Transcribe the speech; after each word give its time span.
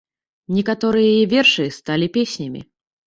Некаторыя 0.59 1.11
яе 1.15 1.21
вершы 1.35 1.67
сталі 1.79 2.07
песнямі. 2.17 2.61